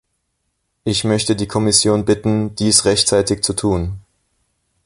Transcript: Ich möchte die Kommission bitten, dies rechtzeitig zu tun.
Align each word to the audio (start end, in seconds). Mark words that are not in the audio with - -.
Ich 0.83 1.03
möchte 1.03 1.35
die 1.35 1.47
Kommission 1.47 2.05
bitten, 2.05 2.55
dies 2.55 2.85
rechtzeitig 2.85 3.43
zu 3.43 3.53
tun. 3.53 3.99